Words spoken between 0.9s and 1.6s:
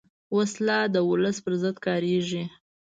د ولس پر